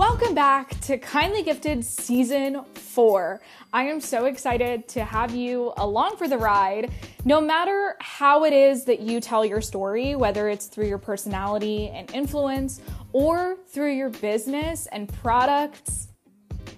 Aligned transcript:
Welcome 0.00 0.34
back 0.34 0.80
to 0.80 0.96
Kindly 0.96 1.42
Gifted 1.42 1.84
Season 1.84 2.64
4. 2.72 3.38
I 3.74 3.82
am 3.84 4.00
so 4.00 4.24
excited 4.24 4.88
to 4.88 5.04
have 5.04 5.34
you 5.34 5.74
along 5.76 6.16
for 6.16 6.26
the 6.26 6.38
ride. 6.38 6.90
No 7.26 7.38
matter 7.38 7.96
how 8.00 8.44
it 8.44 8.54
is 8.54 8.86
that 8.86 9.00
you 9.00 9.20
tell 9.20 9.44
your 9.44 9.60
story, 9.60 10.14
whether 10.14 10.48
it's 10.48 10.68
through 10.68 10.86
your 10.86 10.96
personality 10.96 11.90
and 11.90 12.10
influence 12.14 12.80
or 13.12 13.58
through 13.68 13.92
your 13.92 14.08
business 14.08 14.86
and 14.86 15.12
products, 15.20 16.08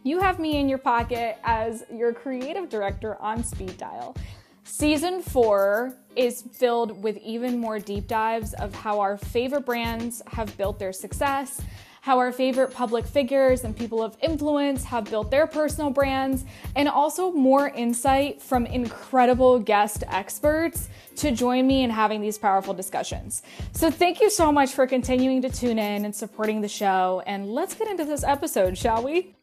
you 0.03 0.19
have 0.19 0.41
me 0.41 0.57
in 0.57 0.69
your 0.69 0.79
pocket 0.79 1.39
as 1.45 1.85
your 1.95 2.13
creative 2.13 2.69
director 2.69 3.23
on 3.23 3.45
speed 3.45 3.79
dial. 3.79 4.17
Season 4.65 5.23
4 5.23 5.95
is 6.17 6.43
filled 6.43 7.03
with 7.03 7.17
even 7.19 7.59
more 7.59 7.79
deep 7.79 8.07
dives 8.07 8.55
of 8.55 8.75
how 8.75 9.01
our 9.01 9.17
favorite 9.17 9.67
brands 9.67 10.23
have 10.29 10.57
built 10.57 10.79
their 10.79 10.93
success 10.93 11.61
how 12.03 12.19
our 12.19 12.33
favorite 12.33 12.75
public 12.75 13.07
figures 13.07 13.63
and 13.63 13.77
people 13.77 14.03
of 14.03 14.17
influence 14.21 14.83
have 14.83 15.05
built 15.05 15.31
their 15.31 15.47
personal 15.47 15.89
brands, 15.89 16.45
and 16.75 16.89
also 16.89 17.31
more 17.31 17.69
insight 17.69 18.43
from 18.43 18.67
incredible 18.67 19.61
guest 19.61 20.03
experts 20.09 20.89
to 21.15 21.31
join 21.31 21.65
me 21.65 21.85
in 21.85 21.91
having 21.91 22.21
these 22.21 22.37
powerful 22.37 22.75
discussions. 22.75 23.45
So, 23.71 23.89
thank 23.89 24.21
you 24.21 24.31
so 24.31 24.51
much 24.51 24.73
for 24.73 24.85
continuing 24.85 25.43
to 25.43 25.49
tune 25.49 25.79
in 25.79 26.05
and 26.05 26.13
supporting 26.13 26.61
the 26.61 26.69
show. 26.69 27.23
And 27.25 27.49
let's 27.49 27.75
get 27.75 27.87
into 27.87 28.05
this 28.05 28.25
episode, 28.25 28.77
shall 28.77 29.05
we? 29.05 29.37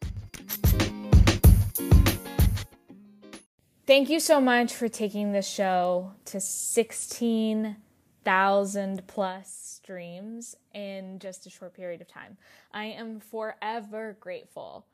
Thank 3.90 4.10
you 4.12 4.20
so 4.20 4.40
much 4.40 4.76
for 4.76 4.88
taking 4.88 5.32
this 5.32 5.48
show 5.48 6.12
to 6.26 6.40
16,000 6.40 9.08
plus 9.08 9.80
streams 9.82 10.56
in 10.76 11.18
just 11.18 11.48
a 11.48 11.50
short 11.50 11.74
period 11.74 12.00
of 12.00 12.08
time. 12.08 12.38
I 12.72 12.86
am 12.86 13.20
forever 13.20 14.16
grateful. 14.20 14.86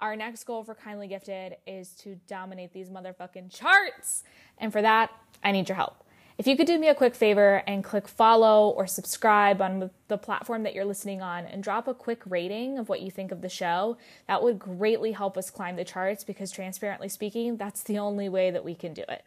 Our 0.00 0.16
next 0.16 0.42
goal 0.42 0.64
for 0.64 0.74
Kindly 0.74 1.06
Gifted 1.06 1.58
is 1.68 1.90
to 1.98 2.16
dominate 2.26 2.72
these 2.72 2.90
motherfucking 2.90 3.56
charts. 3.56 4.24
And 4.58 4.72
for 4.72 4.82
that, 4.82 5.12
I 5.44 5.52
need 5.52 5.68
your 5.68 5.76
help. 5.76 6.02
If 6.38 6.46
you 6.46 6.56
could 6.56 6.66
do 6.66 6.78
me 6.78 6.88
a 6.88 6.94
quick 6.94 7.14
favor 7.14 7.62
and 7.66 7.84
click 7.84 8.08
follow 8.08 8.70
or 8.70 8.86
subscribe 8.86 9.60
on 9.60 9.90
the 10.08 10.18
platform 10.18 10.62
that 10.62 10.74
you're 10.74 10.84
listening 10.84 11.20
on 11.20 11.44
and 11.44 11.62
drop 11.62 11.86
a 11.86 11.94
quick 11.94 12.22
rating 12.26 12.78
of 12.78 12.88
what 12.88 13.02
you 13.02 13.10
think 13.10 13.32
of 13.32 13.42
the 13.42 13.48
show, 13.48 13.96
that 14.28 14.42
would 14.42 14.58
greatly 14.58 15.12
help 15.12 15.36
us 15.36 15.50
climb 15.50 15.76
the 15.76 15.84
charts 15.84 16.24
because, 16.24 16.50
transparently 16.50 17.08
speaking, 17.08 17.56
that's 17.56 17.82
the 17.82 17.98
only 17.98 18.28
way 18.28 18.50
that 18.50 18.64
we 18.64 18.74
can 18.74 18.94
do 18.94 19.04
it. 19.08 19.24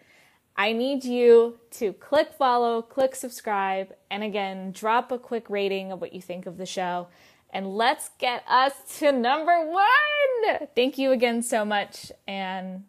I 0.57 0.71
need 0.71 1.03
you 1.03 1.59
to 1.71 1.93
click 1.93 2.31
follow, 2.33 2.81
click 2.81 3.13
subscribe, 3.13 3.93
and 4.09 4.23
again, 4.23 4.71
drop 4.71 5.11
a 5.11 5.19
quick 5.19 5.49
rating 5.49 5.91
of 5.91 6.01
what 6.01 6.13
you 6.13 6.21
think 6.21 6.45
of 6.45 6.57
the 6.57 6.65
show. 6.65 7.07
And 7.51 7.75
let's 7.75 8.09
get 8.19 8.43
us 8.47 8.73
to 8.99 9.11
number 9.11 9.69
one. 9.69 10.67
Thank 10.75 10.97
you 10.97 11.11
again 11.11 11.41
so 11.41 11.65
much, 11.65 12.11
and 12.27 12.85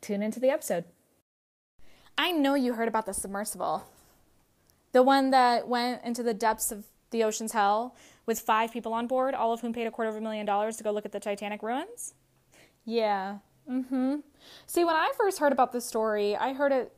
tune 0.00 0.22
into 0.22 0.40
the 0.40 0.50
episode. 0.50 0.84
I 2.18 2.32
know 2.32 2.54
you 2.54 2.74
heard 2.74 2.88
about 2.88 3.06
the 3.06 3.14
submersible, 3.14 3.88
the 4.92 5.02
one 5.02 5.30
that 5.30 5.68
went 5.68 6.04
into 6.04 6.22
the 6.22 6.34
depths 6.34 6.70
of 6.70 6.84
the 7.10 7.24
ocean's 7.24 7.52
hell 7.52 7.96
with 8.26 8.40
five 8.40 8.72
people 8.72 8.92
on 8.92 9.06
board, 9.06 9.34
all 9.34 9.52
of 9.54 9.60
whom 9.60 9.72
paid 9.72 9.86
a 9.86 9.90
quarter 9.90 10.10
of 10.10 10.16
a 10.16 10.20
million 10.20 10.44
dollars 10.44 10.76
to 10.76 10.84
go 10.84 10.90
look 10.90 11.06
at 11.06 11.12
the 11.12 11.20
Titanic 11.20 11.62
ruins. 11.62 12.12
Yeah, 12.84 13.38
Mm-hmm. 13.70 14.16
See, 14.66 14.84
when 14.84 14.96
I 14.96 15.12
first 15.16 15.38
heard 15.38 15.52
about 15.52 15.72
this 15.72 15.84
story, 15.84 16.34
I 16.34 16.54
heard 16.54 16.72
it 16.72 16.92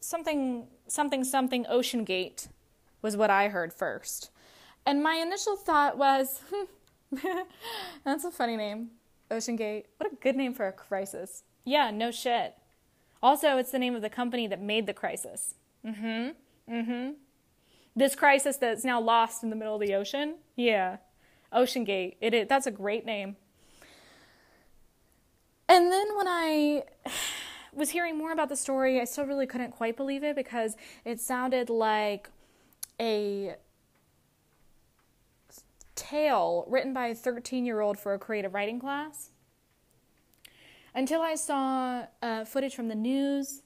something 0.00 0.66
something 0.86 1.24
something 1.24 1.66
Ocean 1.68 2.04
Gate 2.04 2.48
was 3.02 3.16
what 3.16 3.30
I 3.30 3.48
heard 3.48 3.72
first. 3.72 4.30
And 4.86 5.02
my 5.02 5.14
initial 5.14 5.56
thought 5.56 5.98
was 5.98 6.40
that's 8.04 8.24
a 8.24 8.30
funny 8.30 8.56
name. 8.56 8.90
Ocean 9.30 9.56
Gate. 9.56 9.86
What 9.96 10.12
a 10.12 10.16
good 10.16 10.36
name 10.36 10.54
for 10.54 10.66
a 10.68 10.72
crisis. 10.72 11.42
Yeah, 11.64 11.90
no 11.90 12.10
shit. 12.10 12.54
Also, 13.24 13.56
it's 13.56 13.70
the 13.70 13.78
name 13.78 13.94
of 13.94 14.02
the 14.02 14.10
company 14.10 14.46
that 14.46 14.60
made 14.60 14.86
the 14.86 14.92
crisis. 14.92 15.54
Mm-hmm. 15.82 16.72
Mm-hmm. 16.74 17.12
This 17.96 18.14
crisis 18.14 18.58
that's 18.58 18.84
now 18.84 19.00
lost 19.00 19.42
in 19.42 19.48
the 19.48 19.56
middle 19.56 19.76
of 19.76 19.80
the 19.80 19.94
ocean. 19.94 20.34
Yeah. 20.56 20.98
Ocean 21.50 21.84
Gate. 21.84 22.18
It 22.20 22.50
that's 22.50 22.66
a 22.66 22.70
great 22.70 23.06
name. 23.06 23.36
And 25.70 25.90
then 25.90 26.14
when 26.18 26.28
I 26.28 26.82
was 27.72 27.88
hearing 27.88 28.18
more 28.18 28.30
about 28.30 28.50
the 28.50 28.56
story, 28.56 29.00
I 29.00 29.04
still 29.04 29.24
really 29.24 29.46
couldn't 29.46 29.70
quite 29.70 29.96
believe 29.96 30.22
it 30.22 30.36
because 30.36 30.76
it 31.06 31.18
sounded 31.18 31.70
like 31.70 32.28
a 33.00 33.54
tale 35.94 36.66
written 36.68 36.92
by 36.92 37.06
a 37.06 37.14
13 37.14 37.64
year 37.64 37.80
old 37.80 37.98
for 37.98 38.12
a 38.12 38.18
creative 38.18 38.52
writing 38.52 38.78
class. 38.78 39.30
Until 40.94 41.22
I 41.22 41.34
saw 41.34 42.04
uh, 42.22 42.44
footage 42.44 42.74
from 42.74 42.88
the 42.88 42.94
news, 42.94 43.62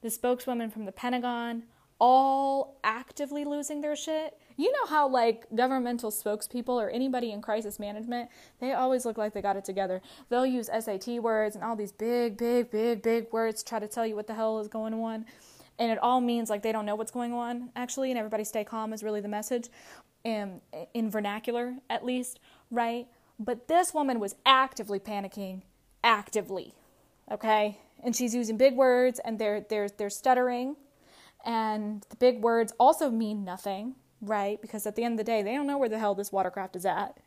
the 0.00 0.10
spokeswoman 0.10 0.70
from 0.70 0.84
the 0.84 0.92
Pentagon, 0.92 1.62
all 2.00 2.80
actively 2.82 3.44
losing 3.44 3.80
their 3.80 3.94
shit. 3.94 4.36
You 4.56 4.72
know 4.72 4.86
how 4.86 5.08
like 5.08 5.46
governmental 5.54 6.10
spokespeople 6.10 6.70
or 6.70 6.90
anybody 6.90 7.30
in 7.30 7.40
crisis 7.40 7.78
management 7.78 8.28
they 8.58 8.72
always 8.72 9.06
look 9.06 9.16
like 9.16 9.32
they 9.32 9.40
got 9.40 9.56
it 9.56 9.64
together. 9.64 10.02
They'll 10.28 10.44
use 10.44 10.66
sat 10.66 11.06
words 11.22 11.54
and 11.54 11.64
all 11.64 11.76
these 11.76 11.92
big 11.92 12.36
big 12.36 12.72
big 12.72 13.02
big 13.02 13.32
words 13.32 13.62
try 13.62 13.78
to 13.78 13.86
tell 13.86 14.04
you 14.04 14.16
what 14.16 14.26
the 14.26 14.34
hell 14.34 14.58
is 14.58 14.66
going 14.66 14.94
on. 14.94 15.26
And 15.78 15.92
it 15.92 15.98
all 15.98 16.20
means 16.20 16.50
like 16.50 16.62
they 16.62 16.72
don't 16.72 16.86
know 16.86 16.96
what's 16.96 17.12
going 17.12 17.32
on 17.32 17.70
actually 17.76 18.10
and 18.10 18.18
everybody 18.18 18.42
stay 18.42 18.64
calm 18.64 18.92
is 18.92 19.04
really 19.04 19.20
the 19.20 19.28
message 19.28 19.68
in, 20.24 20.60
in 20.94 21.08
vernacular 21.08 21.76
at 21.88 22.04
least 22.04 22.40
right? 22.72 23.06
But 23.38 23.68
this 23.68 23.94
woman 23.94 24.18
was 24.18 24.34
actively 24.44 24.98
panicking 24.98 25.62
actively 26.04 26.74
okay 27.30 27.78
and 28.02 28.16
she's 28.16 28.34
using 28.34 28.56
big 28.56 28.74
words 28.74 29.20
and 29.24 29.38
they're 29.38 29.60
they're 29.68 29.88
they're 29.88 30.10
stuttering 30.10 30.76
and 31.44 32.04
the 32.10 32.16
big 32.16 32.40
words 32.40 32.72
also 32.78 33.10
mean 33.10 33.44
nothing 33.44 33.94
right? 34.22 34.62
Because 34.62 34.86
at 34.86 34.96
the 34.96 35.04
end 35.04 35.14
of 35.14 35.18
the 35.18 35.30
day, 35.30 35.42
they 35.42 35.54
don't 35.54 35.66
know 35.66 35.76
where 35.76 35.88
the 35.88 35.98
hell 35.98 36.14
this 36.14 36.32
watercraft 36.32 36.76
is 36.76 36.86
at. 36.86 37.18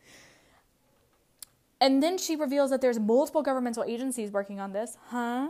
And 1.79 2.01
then 2.01 2.17
she 2.17 2.35
reveals 2.35 2.71
that 2.71 2.81
there's 2.81 2.97
multiple 2.97 3.43
governmental 3.43 3.83
agencies 3.83 4.31
working 4.31 4.59
on 4.59 4.71
this, 4.71 4.97
huh? 5.09 5.49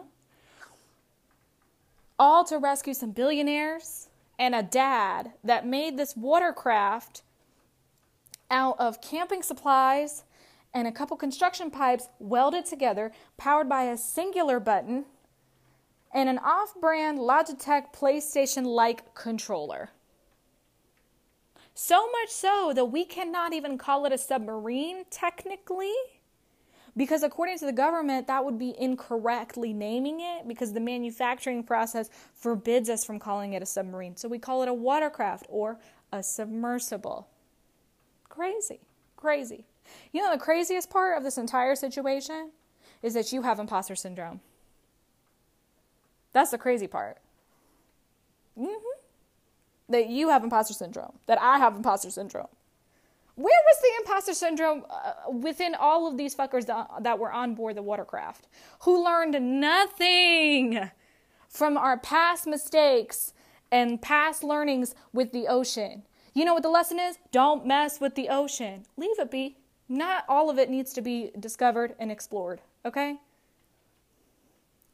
All 2.17 2.43
to 2.45 2.57
rescue 2.57 2.93
some 2.93 3.11
billionaires 3.11 4.09
and 4.39 4.55
a 4.55 4.63
dad 4.63 5.33
that 5.43 5.65
made 5.65 5.97
this 5.97 6.17
watercraft 6.17 7.21
out 8.49 8.75
of 8.79 9.01
camping 9.01 9.43
supplies 9.43 10.23
and 10.75 10.87
a 10.87 10.91
couple 10.91 11.15
construction 11.15 11.71
pipes 11.71 12.09
welded 12.19 12.65
together, 12.65 13.13
powered 13.37 13.69
by 13.69 13.83
a 13.83 13.97
singular 13.97 14.59
button 14.59 15.05
and 16.13 16.27
an 16.27 16.37
off 16.37 16.75
brand 16.79 17.17
Logitech 17.17 17.93
PlayStation 17.93 18.65
like 18.65 19.15
controller. 19.15 19.89
So 21.73 22.09
much 22.11 22.29
so 22.29 22.73
that 22.75 22.85
we 22.85 23.05
cannot 23.05 23.53
even 23.53 23.77
call 23.77 24.05
it 24.05 24.11
a 24.11 24.17
submarine 24.17 25.05
technically. 25.09 25.93
Because 26.97 27.23
according 27.23 27.57
to 27.59 27.65
the 27.65 27.73
government, 27.73 28.27
that 28.27 28.43
would 28.43 28.57
be 28.57 28.73
incorrectly 28.77 29.73
naming 29.73 30.21
it 30.21 30.47
because 30.47 30.71
the 30.73 30.79
manufacturing 30.79 31.63
process 31.63 32.09
forbids 32.33 32.89
us 32.89 33.03
from 33.03 33.19
calling 33.19 33.53
it 33.53 33.61
a 33.61 33.65
submarine. 33.65 34.15
So 34.15 34.29
we 34.29 34.39
call 34.39 34.61
it 34.63 34.69
a 34.69 34.73
watercraft 34.73 35.45
or 35.49 35.79
a 36.11 36.21
submersible. 36.23 37.27
Crazy. 38.29 38.79
Crazy. 39.17 39.65
You 40.11 40.23
know, 40.23 40.31
the 40.31 40.39
craziest 40.39 40.89
part 40.89 41.17
of 41.17 41.23
this 41.23 41.37
entire 41.37 41.75
situation 41.75 42.51
is 43.01 43.13
that 43.13 43.31
you 43.31 43.43
have 43.43 43.59
imposter 43.59 43.95
syndrome. 43.95 44.41
That's 46.33 46.51
the 46.51 46.57
crazy 46.57 46.87
part. 46.87 47.17
Mm-hmm 48.59 48.95
that 49.89 50.09
you 50.09 50.29
have 50.29 50.43
imposter 50.43 50.73
syndrome, 50.73 51.13
that 51.27 51.39
I 51.39 51.59
have 51.59 51.75
imposter 51.75 52.09
syndrome. 52.09 52.47
Where 53.35 53.59
was 53.65 53.81
the 53.81 53.91
imposter 53.99 54.33
syndrome 54.33 54.85
uh, 54.89 55.29
within 55.29 55.75
all 55.75 56.07
of 56.07 56.17
these 56.17 56.35
fuckers 56.35 56.65
that, 56.67 56.87
that 57.01 57.19
were 57.19 57.31
on 57.31 57.53
board 57.53 57.75
the 57.75 57.81
watercraft 57.81 58.47
who 58.81 59.03
learned 59.03 59.59
nothing 59.59 60.89
from 61.49 61.77
our 61.77 61.97
past 61.97 62.47
mistakes 62.47 63.33
and 63.71 64.01
past 64.01 64.43
learnings 64.43 64.95
with 65.11 65.33
the 65.33 65.47
ocean? 65.47 66.03
You 66.33 66.45
know 66.45 66.53
what 66.53 66.63
the 66.63 66.69
lesson 66.69 66.99
is? 66.99 67.17
Don't 67.31 67.65
mess 67.65 67.99
with 67.99 68.15
the 68.15 68.29
ocean. 68.29 68.85
Leave 68.97 69.19
it 69.19 69.31
be. 69.31 69.57
Not 69.87 70.25
all 70.27 70.49
of 70.49 70.57
it 70.57 70.69
needs 70.69 70.93
to 70.93 71.01
be 71.01 71.31
discovered 71.39 71.95
and 71.99 72.11
explored, 72.11 72.61
okay? 72.85 73.17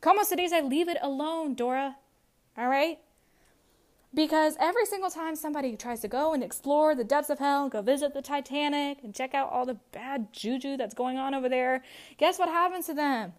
Como 0.02 0.24
se 0.24 0.36
dice, 0.36 0.62
leave 0.64 0.90
it 0.90 0.98
alone, 1.02 1.54
Dora. 1.54 1.96
All 2.58 2.68
right? 2.68 3.00
Because 4.14 4.58
every 4.60 4.86
single 4.86 5.10
time 5.10 5.38
somebody 5.38 5.78
tries 5.78 6.02
to 6.02 6.10
go 6.10 6.34
and 6.34 6.44
explore 6.44 6.96
the 6.96 7.06
depths 7.06 7.30
of 7.30 7.40
hell, 7.40 7.70
go 7.70 7.82
visit 7.82 8.14
the 8.14 8.22
Titanic 8.22 8.98
and 9.04 9.16
check 9.16 9.34
out 9.34 9.50
all 9.50 9.66
the 9.66 9.78
bad 9.94 10.34
juju 10.34 10.76
that's 10.76 10.94
going 10.94 11.18
on 11.18 11.34
over 11.34 11.48
there, 11.48 11.84
guess 12.18 12.38
what 12.38 12.50
happens 12.50 12.88
to 12.88 12.94
them? 12.94 13.34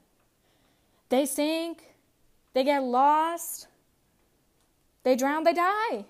They 1.10 1.26
sink, 1.26 1.94
they 2.55 2.64
get 2.64 2.82
lost, 2.82 3.66
they 5.02 5.14
drown, 5.14 5.44
they 5.44 5.52
die. 5.52 6.06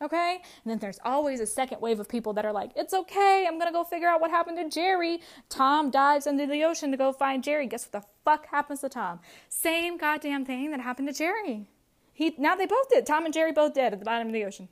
Okay? 0.00 0.38
And 0.64 0.70
then 0.70 0.78
there's 0.78 1.00
always 1.04 1.40
a 1.40 1.46
second 1.46 1.80
wave 1.80 1.98
of 1.98 2.08
people 2.08 2.32
that 2.34 2.46
are 2.46 2.52
like, 2.52 2.70
it's 2.76 2.94
okay, 2.94 3.46
I'm 3.48 3.58
gonna 3.58 3.72
go 3.72 3.82
figure 3.82 4.08
out 4.08 4.20
what 4.20 4.30
happened 4.30 4.58
to 4.58 4.68
Jerry. 4.68 5.20
Tom 5.48 5.90
dives 5.90 6.26
into 6.26 6.46
the 6.46 6.62
ocean 6.64 6.90
to 6.92 6.96
go 6.96 7.12
find 7.12 7.42
Jerry. 7.42 7.66
Guess 7.66 7.88
what 7.90 8.02
the 8.02 8.08
fuck 8.24 8.46
happens 8.46 8.80
to 8.80 8.88
Tom? 8.88 9.20
Same 9.48 9.96
goddamn 9.96 10.44
thing 10.44 10.70
that 10.70 10.80
happened 10.80 11.08
to 11.08 11.14
Jerry. 11.14 11.66
He 12.12 12.34
now 12.38 12.54
they 12.54 12.66
both 12.66 12.88
did. 12.88 13.06
Tom 13.06 13.24
and 13.24 13.34
Jerry 13.34 13.52
both 13.52 13.74
dead 13.74 13.92
at 13.92 13.98
the 13.98 14.04
bottom 14.04 14.28
of 14.28 14.32
the 14.32 14.44
ocean. 14.44 14.68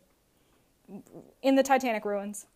In 1.42 1.56
the 1.56 1.62
Titanic 1.64 2.04
ruins. 2.04 2.46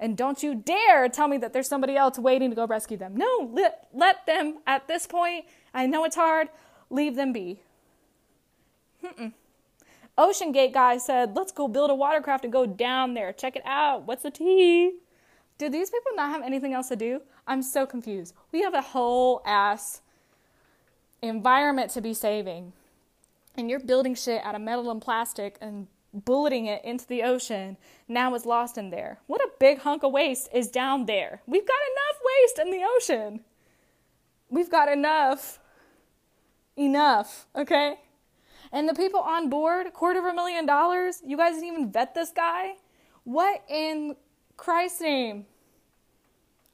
And 0.00 0.16
don't 0.16 0.42
you 0.42 0.54
dare 0.54 1.08
tell 1.08 1.26
me 1.26 1.38
that 1.38 1.52
there's 1.52 1.68
somebody 1.68 1.96
else 1.96 2.18
waiting 2.18 2.50
to 2.50 2.56
go 2.56 2.66
rescue 2.66 2.96
them. 2.96 3.16
No, 3.16 3.50
let, 3.52 3.88
let 3.92 4.26
them, 4.26 4.58
at 4.66 4.86
this 4.86 5.06
point, 5.06 5.46
I 5.74 5.86
know 5.86 6.04
it's 6.04 6.14
hard, 6.14 6.48
leave 6.88 7.16
them 7.16 7.32
be. 7.32 7.62
Mm-mm. 9.04 9.32
Ocean 10.18 10.50
Gate 10.50 10.74
guy 10.74 10.98
said, 10.98 11.36
let's 11.36 11.52
go 11.52 11.68
build 11.68 11.90
a 11.90 11.94
watercraft 11.94 12.42
and 12.42 12.52
go 12.52 12.66
down 12.66 13.14
there. 13.14 13.32
Check 13.32 13.54
it 13.54 13.62
out. 13.64 14.02
What's 14.02 14.24
the 14.24 14.32
tea? 14.32 14.94
Do 15.58 15.68
these 15.70 15.90
people 15.90 16.12
not 16.16 16.30
have 16.30 16.42
anything 16.42 16.74
else 16.74 16.88
to 16.88 16.96
do? 16.96 17.22
I'm 17.46 17.62
so 17.62 17.86
confused. 17.86 18.34
We 18.50 18.62
have 18.62 18.74
a 18.74 18.82
whole 18.82 19.40
ass 19.46 20.02
environment 21.22 21.92
to 21.92 22.00
be 22.00 22.14
saving. 22.14 22.72
And 23.56 23.70
you're 23.70 23.80
building 23.80 24.16
shit 24.16 24.44
out 24.44 24.56
of 24.56 24.60
metal 24.60 24.90
and 24.90 25.00
plastic 25.00 25.56
and 25.60 25.86
bulleting 26.12 26.66
it 26.66 26.84
into 26.84 27.06
the 27.06 27.22
ocean. 27.22 27.76
Now 28.08 28.34
it's 28.34 28.44
lost 28.44 28.76
in 28.76 28.90
there. 28.90 29.20
What 29.28 29.40
a 29.40 29.50
big 29.60 29.78
hunk 29.78 30.02
of 30.02 30.12
waste 30.12 30.48
is 30.52 30.68
down 30.68 31.06
there. 31.06 31.42
We've 31.46 31.66
got 31.66 31.76
enough 31.92 32.20
waste 32.26 32.58
in 32.58 32.70
the 32.70 32.86
ocean. 32.96 33.44
We've 34.50 34.70
got 34.70 34.88
enough. 34.88 35.60
Enough, 36.76 37.46
okay? 37.56 37.98
And 38.72 38.88
the 38.88 38.94
people 38.94 39.20
on 39.20 39.48
board, 39.48 39.92
quarter 39.92 40.18
of 40.18 40.26
a 40.26 40.34
million 40.34 40.66
dollars, 40.66 41.22
you 41.24 41.36
guys 41.36 41.54
didn't 41.54 41.68
even 41.68 41.92
vet 41.92 42.14
this 42.14 42.30
guy? 42.30 42.74
What 43.24 43.62
in 43.68 44.16
Christ's 44.56 45.00
name? 45.00 45.46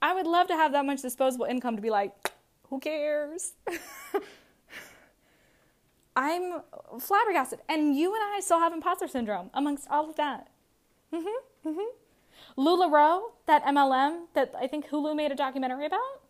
I 0.03 0.15
would 0.15 0.27
love 0.27 0.49
to 0.49 0.55
have 0.55 0.73
that 0.73 0.85
much 0.85 1.03
disposable 1.03 1.47
income 1.47 1.77
to 1.77 1.83
be 1.83 1.91
like, 1.91 2.13
who 2.69 2.81
cares? 2.81 3.53
I'm 6.17 6.63
flabbergasted. 7.01 7.61
And 7.69 7.97
you 7.97 8.15
and 8.15 8.23
I 8.23 8.41
still 8.41 8.59
have 8.59 8.73
imposter 8.73 9.09
syndrome 9.09 9.51
amongst 9.55 9.89
all 9.89 10.09
of 10.09 10.17
that. 10.17 10.49
Mm-hmm. 11.13 11.69
Mm-hmm. 11.69 12.61
LuLaRoe, 12.61 13.33
that 13.47 13.65
MLM 13.65 14.27
that 14.35 14.53
I 14.59 14.67
think 14.67 14.89
Hulu 14.89 15.17
made 15.17 15.33
a 15.33 15.35
documentary 15.35 15.87
about. 15.87 16.21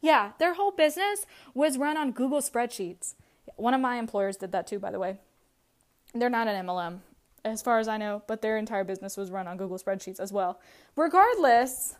Yeah, 0.00 0.32
their 0.38 0.54
whole 0.54 0.70
business 0.70 1.26
was 1.54 1.78
run 1.78 1.96
on 1.96 2.12
Google 2.12 2.40
spreadsheets. 2.40 3.14
One 3.56 3.74
of 3.74 3.80
my 3.80 3.96
employers 3.96 4.36
did 4.36 4.52
that 4.52 4.66
too, 4.66 4.78
by 4.78 4.90
the 4.90 4.98
way. 4.98 5.18
They're 6.14 6.30
not 6.30 6.48
an 6.48 6.66
MLM, 6.66 7.00
as 7.44 7.62
far 7.62 7.78
as 7.78 7.88
I 7.88 7.96
know, 7.96 8.22
but 8.26 8.42
their 8.42 8.56
entire 8.56 8.84
business 8.84 9.16
was 9.16 9.30
run 9.30 9.48
on 9.48 9.56
Google 9.56 9.78
spreadsheets 9.78 10.20
as 10.20 10.32
well. 10.32 10.60
Regardless, 10.96 11.96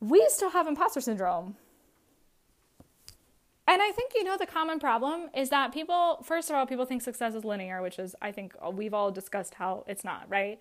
we 0.00 0.24
still 0.28 0.50
have 0.50 0.66
imposter 0.66 1.00
syndrome. 1.00 1.56
And 3.66 3.80
I 3.80 3.90
think, 3.92 4.12
you 4.14 4.24
know, 4.24 4.36
the 4.36 4.46
common 4.46 4.78
problem 4.78 5.30
is 5.34 5.48
that 5.48 5.72
people, 5.72 6.22
first 6.22 6.50
of 6.50 6.56
all, 6.56 6.66
people 6.66 6.84
think 6.84 7.02
success 7.02 7.34
is 7.34 7.44
linear, 7.44 7.80
which 7.80 7.98
is, 7.98 8.14
I 8.20 8.30
think, 8.30 8.54
we've 8.72 8.92
all 8.92 9.10
discussed 9.10 9.54
how 9.54 9.84
it's 9.86 10.04
not, 10.04 10.26
right? 10.28 10.58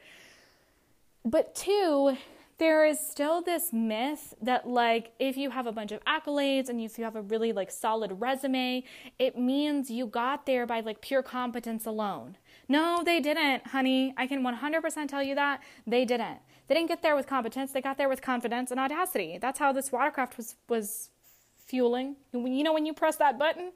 But 1.25 1.53
two, 1.53 2.17
there 2.63 2.85
is 2.85 2.97
still 2.97 3.41
this 3.41 3.73
myth 3.73 4.33
that, 4.41 4.65
like, 4.65 5.11
if 5.19 5.35
you 5.35 5.49
have 5.49 5.67
a 5.67 5.71
bunch 5.73 5.91
of 5.91 5.99
accolades 6.05 6.69
and 6.69 6.79
if 6.79 6.97
you 6.97 7.03
have 7.03 7.17
a 7.17 7.21
really, 7.21 7.51
like, 7.51 7.69
solid 7.69 8.21
resume, 8.21 8.85
it 9.19 9.37
means 9.37 9.91
you 9.91 10.05
got 10.07 10.45
there 10.45 10.65
by, 10.65 10.79
like, 10.79 11.01
pure 11.01 11.21
competence 11.21 11.85
alone. 11.85 12.37
No, 12.69 13.03
they 13.03 13.19
didn't, 13.19 13.67
honey. 13.67 14.13
I 14.15 14.27
can 14.27 14.41
100% 14.43 15.09
tell 15.09 15.21
you 15.21 15.35
that. 15.35 15.61
They 15.85 16.05
didn't. 16.05 16.39
They 16.67 16.75
didn't 16.75 16.87
get 16.87 17.01
there 17.01 17.17
with 17.17 17.27
competence. 17.27 17.73
They 17.73 17.81
got 17.81 17.97
there 17.97 18.07
with 18.07 18.21
confidence 18.21 18.71
and 18.71 18.79
audacity. 18.79 19.37
That's 19.37 19.59
how 19.59 19.73
this 19.73 19.91
watercraft 19.91 20.37
was, 20.37 20.55
was 20.69 21.09
fueling. 21.57 22.15
You 22.31 22.63
know 22.63 22.71
when 22.71 22.85
you 22.85 22.93
press 22.93 23.17
that 23.17 23.37
button, 23.37 23.73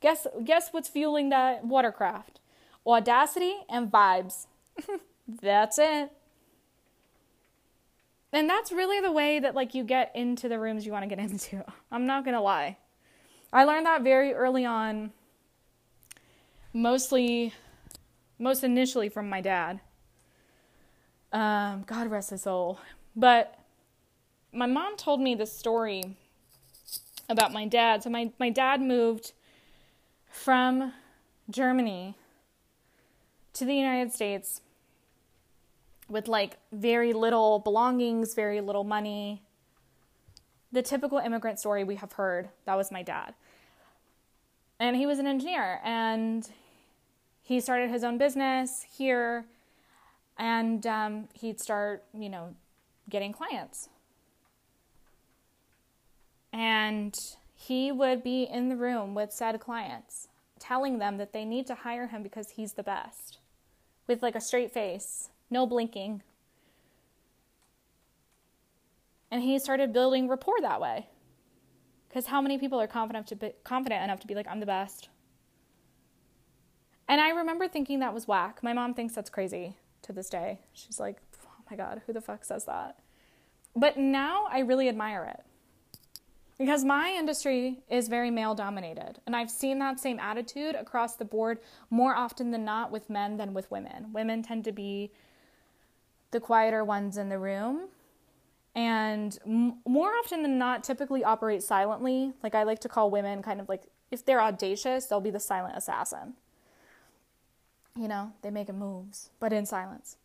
guess 0.00 0.26
guess 0.44 0.68
what's 0.72 0.90
fueling 0.90 1.30
that 1.30 1.64
watercraft? 1.64 2.40
Audacity 2.86 3.54
and 3.70 3.90
vibes. 3.90 4.46
that's 5.42 5.78
it. 5.78 6.10
And 8.32 8.50
that's 8.50 8.72
really 8.72 9.00
the 9.00 9.12
way 9.12 9.38
that 9.38 9.54
like 9.54 9.74
you 9.74 9.84
get 9.84 10.12
into 10.14 10.48
the 10.48 10.58
rooms 10.58 10.84
you 10.84 10.92
want 10.92 11.04
to 11.04 11.08
get 11.08 11.18
into. 11.30 11.64
I'm 11.90 12.06
not 12.06 12.24
going 12.24 12.34
to 12.34 12.40
lie. 12.40 12.78
I 13.52 13.64
learned 13.64 13.86
that 13.86 14.02
very 14.02 14.34
early 14.34 14.64
on 14.64 15.12
mostly 16.72 17.54
most 18.38 18.62
initially 18.62 19.08
from 19.08 19.28
my 19.30 19.40
dad. 19.40 19.80
Um, 21.32 21.84
God 21.86 22.10
rest 22.10 22.30
his 22.30 22.42
soul. 22.42 22.78
But 23.14 23.58
my 24.52 24.66
mom 24.66 24.96
told 24.96 25.20
me 25.20 25.34
this 25.34 25.52
story 25.52 26.16
about 27.28 27.52
my 27.52 27.66
dad. 27.66 28.02
So 28.02 28.10
my, 28.10 28.30
my 28.38 28.50
dad 28.50 28.80
moved 28.80 29.32
from 30.30 30.92
Germany 31.50 32.14
to 33.54 33.64
the 33.64 33.74
United 33.74 34.12
States 34.12 34.60
with 36.08 36.28
like 36.28 36.58
very 36.72 37.12
little 37.12 37.58
belongings, 37.58 38.34
very 38.34 38.60
little 38.60 38.84
money. 38.84 39.42
The 40.72 40.82
typical 40.82 41.18
immigrant 41.18 41.58
story 41.58 41.84
we 41.84 41.96
have 41.96 42.12
heard. 42.12 42.48
That 42.64 42.76
was 42.76 42.90
my 42.90 43.02
dad. 43.02 43.34
And 44.78 44.96
he 44.96 45.06
was 45.06 45.18
an 45.18 45.26
engineer 45.26 45.80
and 45.84 46.48
he 47.42 47.60
started 47.60 47.90
his 47.90 48.04
own 48.04 48.18
business 48.18 48.84
here 48.96 49.46
and 50.38 50.86
um, 50.86 51.28
he'd 51.32 51.60
start, 51.60 52.04
you 52.12 52.28
know, 52.28 52.54
getting 53.08 53.32
clients. 53.32 53.88
And 56.52 57.18
he 57.54 57.90
would 57.90 58.22
be 58.22 58.44
in 58.44 58.68
the 58.68 58.76
room 58.76 59.14
with 59.14 59.32
said 59.32 59.58
clients, 59.60 60.28
telling 60.58 60.98
them 60.98 61.16
that 61.16 61.32
they 61.32 61.44
need 61.44 61.66
to 61.68 61.74
hire 61.74 62.08
him 62.08 62.22
because 62.22 62.50
he's 62.50 62.74
the 62.74 62.82
best, 62.82 63.38
with 64.06 64.22
like 64.22 64.34
a 64.34 64.40
straight 64.40 64.72
face, 64.72 65.30
no 65.50 65.66
blinking. 65.66 66.22
And 69.30 69.42
he 69.42 69.58
started 69.58 69.92
building 69.92 70.28
rapport 70.28 70.60
that 70.60 70.80
way. 70.80 71.08
Because 72.08 72.26
how 72.26 72.40
many 72.40 72.58
people 72.58 72.80
are 72.80 72.86
confident 72.86 73.26
to 73.28 73.36
be, 73.36 73.52
confident 73.64 74.02
enough 74.02 74.20
to 74.20 74.26
be 74.26 74.34
like, 74.34 74.46
I'm 74.48 74.60
the 74.60 74.66
best? 74.66 75.08
And 77.08 77.20
I 77.20 77.30
remember 77.30 77.68
thinking 77.68 78.00
that 78.00 78.14
was 78.14 78.26
whack. 78.26 78.62
My 78.62 78.72
mom 78.72 78.94
thinks 78.94 79.14
that's 79.14 79.30
crazy 79.30 79.76
to 80.02 80.12
this 80.12 80.28
day. 80.28 80.60
She's 80.72 80.98
like, 80.98 81.18
oh 81.44 81.62
my 81.70 81.76
God, 81.76 82.02
who 82.06 82.12
the 82.12 82.20
fuck 82.20 82.44
says 82.44 82.64
that? 82.64 82.98
But 83.74 83.96
now 83.96 84.46
I 84.50 84.60
really 84.60 84.88
admire 84.88 85.24
it 85.24 85.44
because 86.58 86.84
my 86.84 87.10
industry 87.10 87.82
is 87.90 88.08
very 88.08 88.30
male 88.30 88.54
dominated 88.54 89.20
and 89.26 89.36
i've 89.36 89.50
seen 89.50 89.78
that 89.78 90.00
same 90.00 90.18
attitude 90.18 90.74
across 90.74 91.16
the 91.16 91.24
board 91.24 91.58
more 91.90 92.14
often 92.14 92.50
than 92.50 92.64
not 92.64 92.90
with 92.90 93.10
men 93.10 93.36
than 93.36 93.52
with 93.52 93.70
women 93.70 94.12
women 94.12 94.42
tend 94.42 94.64
to 94.64 94.72
be 94.72 95.10
the 96.30 96.40
quieter 96.40 96.84
ones 96.84 97.16
in 97.16 97.28
the 97.28 97.38
room. 97.38 97.88
And 98.74 99.38
m- 99.46 99.78
more 99.86 100.10
often 100.10 100.42
than 100.42 100.58
not 100.58 100.84
typically 100.84 101.24
operate 101.24 101.62
silently. 101.62 102.32
Like 102.42 102.54
i 102.54 102.62
like 102.62 102.80
to 102.80 102.88
call 102.88 103.10
women 103.10 103.42
kind 103.42 103.60
of 103.60 103.68
like 103.68 103.84
if 104.10 104.24
they're 104.24 104.40
audacious 104.40 105.06
they'll 105.06 105.20
be 105.20 105.30
the 105.30 105.40
silent 105.40 105.76
assassin. 105.76 106.34
You 107.96 108.08
know 108.08 108.32
they 108.42 108.50
make 108.50 108.72
moves 108.72 109.30
but 109.40 109.52
in 109.52 109.66
silence. 109.66 110.16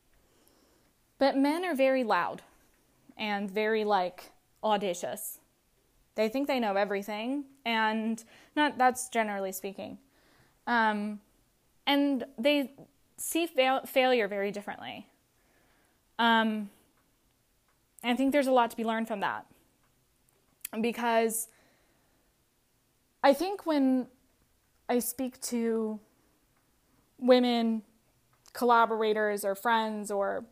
But 1.17 1.37
men 1.37 1.63
are 1.63 1.75
very 1.75 2.03
loud 2.03 2.41
and 3.17 3.49
very 3.49 3.83
like 3.83 4.31
audacious. 4.63 5.39
They 6.15 6.27
think 6.27 6.47
they 6.47 6.59
know 6.59 6.75
everything, 6.75 7.45
and 7.63 8.21
not 8.55 8.77
that's 8.77 9.07
generally 9.07 9.51
speaking. 9.51 9.97
Um, 10.67 11.21
and 11.87 12.25
they 12.37 12.71
see 13.17 13.47
fail- 13.47 13.85
failure 13.85 14.27
very 14.27 14.51
differently. 14.51 15.07
Um, 16.21 16.69
I 18.03 18.15
think 18.15 18.31
there's 18.31 18.45
a 18.45 18.51
lot 18.51 18.69
to 18.69 18.77
be 18.77 18.83
learned 18.83 19.07
from 19.07 19.21
that. 19.21 19.47
Because 20.79 21.47
I 23.23 23.33
think 23.33 23.65
when 23.65 24.07
I 24.87 24.99
speak 24.99 25.41
to 25.41 25.99
women, 27.17 27.81
collaborators, 28.53 29.43
or 29.43 29.55
friends, 29.55 30.11
or 30.11 30.45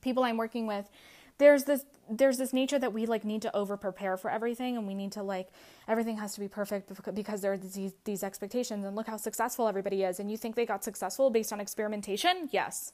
people 0.00 0.24
I'm 0.24 0.38
working 0.38 0.66
with, 0.66 0.88
there's 1.36 1.64
this 1.64 1.84
there's 2.10 2.38
this 2.38 2.52
nature 2.52 2.78
that 2.78 2.92
we 2.92 3.04
like 3.06 3.24
need 3.24 3.42
to 3.42 3.54
over 3.54 3.76
prepare 3.76 4.16
for 4.16 4.30
everything 4.30 4.76
and 4.76 4.86
we 4.86 4.94
need 4.94 5.12
to 5.12 5.22
like 5.22 5.48
everything 5.88 6.16
has 6.16 6.34
to 6.34 6.40
be 6.40 6.48
perfect 6.48 6.92
because 7.14 7.40
there 7.40 7.52
are 7.52 7.56
these 7.56 7.92
these 8.04 8.22
expectations 8.22 8.84
and 8.84 8.94
look 8.94 9.06
how 9.06 9.16
successful 9.16 9.66
everybody 9.66 10.02
is 10.02 10.20
and 10.20 10.30
you 10.30 10.36
think 10.36 10.56
they 10.56 10.66
got 10.66 10.84
successful 10.84 11.30
based 11.30 11.52
on 11.52 11.60
experimentation? 11.60 12.48
Yes 12.50 12.92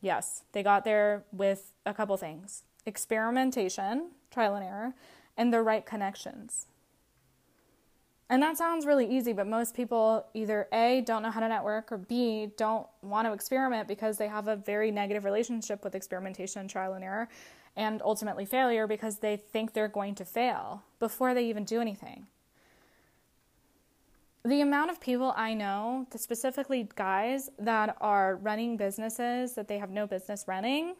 yes 0.00 0.44
they 0.52 0.62
got 0.62 0.84
there 0.84 1.24
with 1.32 1.72
a 1.86 1.94
couple 1.94 2.16
things 2.16 2.64
experimentation 2.86 4.10
trial 4.30 4.54
and 4.54 4.64
error 4.64 4.94
and 5.36 5.52
the 5.52 5.62
right 5.62 5.86
connections 5.86 6.66
And 8.32 8.40
that 8.44 8.56
sounds 8.56 8.86
really 8.86 9.06
easy, 9.10 9.32
but 9.32 9.48
most 9.48 9.74
people 9.74 10.24
either 10.34 10.68
A, 10.72 11.00
don't 11.00 11.22
know 11.24 11.32
how 11.32 11.40
to 11.40 11.48
network, 11.48 11.90
or 11.90 11.98
B, 11.98 12.52
don't 12.56 12.86
want 13.02 13.26
to 13.26 13.32
experiment 13.32 13.88
because 13.88 14.18
they 14.18 14.28
have 14.28 14.46
a 14.46 14.54
very 14.54 14.92
negative 14.92 15.24
relationship 15.24 15.82
with 15.82 15.96
experimentation 15.96 16.68
trial 16.68 16.94
and 16.94 17.02
error, 17.02 17.28
and 17.74 18.00
ultimately 18.02 18.44
failure 18.44 18.86
because 18.86 19.18
they 19.18 19.36
think 19.36 19.72
they're 19.72 19.88
going 19.88 20.14
to 20.14 20.24
fail 20.24 20.84
before 21.00 21.34
they 21.34 21.44
even 21.46 21.64
do 21.64 21.80
anything. 21.80 22.28
The 24.44 24.62
amount 24.62 24.90
of 24.90 25.00
people 25.00 25.34
I 25.36 25.54
know, 25.54 26.06
specifically 26.16 26.88
guys, 26.94 27.50
that 27.58 27.96
are 28.00 28.36
running 28.36 28.76
businesses 28.76 29.54
that 29.54 29.68
they 29.68 29.78
have 29.78 29.90
no 29.90 30.06
business 30.06 30.44
running, 30.46 30.94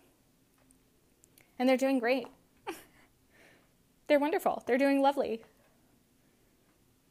and 1.59 1.69
they're 1.69 1.79
doing 1.79 1.99
great. 1.99 2.27
they're 4.07 4.19
wonderful. 4.19 4.63
They're 4.67 4.79
doing 4.79 5.01
lovely 5.01 5.41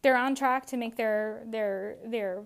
they're 0.01 0.17
on 0.17 0.35
track 0.35 0.65
to 0.67 0.77
make 0.77 0.95
their 0.95 1.43
their 1.45 1.97
their 2.05 2.43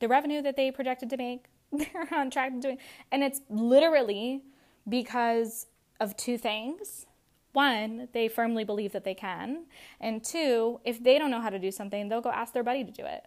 the 0.00 0.08
revenue 0.08 0.42
that 0.42 0.56
they 0.56 0.70
projected 0.70 1.10
to 1.10 1.16
make. 1.16 1.46
They're 1.72 2.08
on 2.12 2.30
track 2.30 2.52
to 2.54 2.60
doing, 2.60 2.78
and 3.10 3.22
it's 3.22 3.40
literally 3.48 4.42
because 4.88 5.66
of 6.00 6.16
two 6.16 6.38
things. 6.38 7.06
One, 7.52 8.08
they 8.12 8.28
firmly 8.28 8.64
believe 8.64 8.92
that 8.92 9.04
they 9.04 9.14
can, 9.14 9.64
and 10.00 10.22
two, 10.22 10.80
if 10.84 11.02
they 11.02 11.18
don't 11.18 11.30
know 11.30 11.40
how 11.40 11.50
to 11.50 11.58
do 11.58 11.70
something, 11.70 12.08
they'll 12.08 12.20
go 12.20 12.30
ask 12.30 12.52
their 12.52 12.62
buddy 12.62 12.84
to 12.84 12.92
do 12.92 13.04
it. 13.04 13.24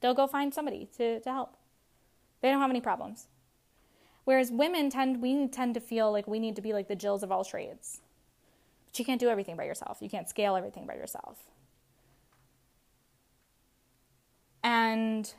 They'll 0.00 0.14
go 0.14 0.26
find 0.26 0.52
somebody 0.52 0.88
to, 0.96 1.20
to 1.20 1.32
help. 1.32 1.56
They 2.42 2.50
don't 2.50 2.60
have 2.60 2.70
any 2.70 2.80
problems. 2.80 3.28
Whereas 4.24 4.50
women 4.50 4.90
tend, 4.90 5.22
we 5.22 5.46
tend 5.48 5.74
to 5.74 5.80
feel 5.80 6.10
like 6.12 6.26
we 6.26 6.38
need 6.38 6.56
to 6.56 6.62
be 6.62 6.72
like 6.72 6.88
the 6.88 6.96
Jills 6.96 7.22
of 7.22 7.30
all 7.30 7.44
trades. 7.44 8.00
But 8.86 8.98
you 8.98 9.04
can't 9.04 9.20
do 9.20 9.28
everything 9.28 9.56
by 9.56 9.64
yourself. 9.64 9.98
You 10.00 10.10
can't 10.10 10.28
scale 10.28 10.56
everything 10.56 10.86
by 10.86 10.94
yourself. 10.94 11.38
And 14.62 15.32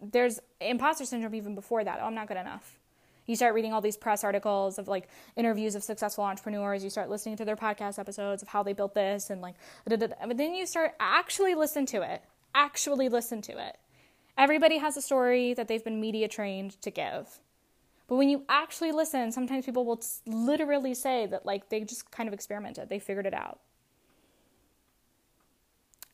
there's 0.00 0.40
imposter 0.60 1.04
syndrome 1.04 1.34
even 1.34 1.54
before 1.54 1.84
that. 1.84 1.98
Oh, 2.02 2.06
I'm 2.06 2.14
not 2.14 2.28
good 2.28 2.38
enough. 2.38 2.78
You 3.26 3.36
start 3.36 3.54
reading 3.54 3.72
all 3.72 3.80
these 3.80 3.96
press 3.96 4.24
articles 4.24 4.78
of 4.78 4.88
like 4.88 5.08
interviews 5.36 5.74
of 5.74 5.82
successful 5.82 6.24
entrepreneurs. 6.24 6.84
You 6.84 6.90
start 6.90 7.08
listening 7.08 7.36
to 7.38 7.44
their 7.44 7.56
podcast 7.56 7.98
episodes 7.98 8.42
of 8.42 8.48
how 8.48 8.62
they 8.62 8.72
built 8.72 8.94
this 8.94 9.30
and 9.30 9.40
like, 9.40 9.54
but 9.84 10.36
then 10.36 10.54
you 10.54 10.66
start 10.66 10.92
actually 11.00 11.54
listen 11.54 11.86
to 11.86 12.02
it. 12.02 12.22
Actually 12.54 13.08
listen 13.08 13.42
to 13.42 13.52
it. 13.52 13.78
Everybody 14.36 14.78
has 14.78 14.96
a 14.96 15.02
story 15.02 15.54
that 15.54 15.68
they've 15.68 15.84
been 15.84 16.00
media 16.00 16.28
trained 16.28 16.80
to 16.82 16.90
give. 16.90 17.40
But 18.06 18.16
when 18.16 18.28
you 18.28 18.44
actually 18.48 18.92
listen, 18.92 19.32
sometimes 19.32 19.64
people 19.64 19.84
will 19.84 20.02
literally 20.26 20.94
say 20.94 21.26
that 21.26 21.46
like 21.46 21.68
they 21.70 21.80
just 21.80 22.10
kind 22.10 22.28
of 22.28 22.34
experimented, 22.34 22.88
they 22.88 22.98
figured 22.98 23.26
it 23.26 23.34
out 23.34 23.60